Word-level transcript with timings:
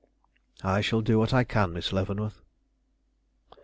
"I 0.63 0.81
shall 0.81 1.01
do 1.01 1.19
what 1.19 1.31
I 1.31 1.43
can, 1.43 1.73
Miss 1.73 1.93
Leavenworth." 1.93 2.41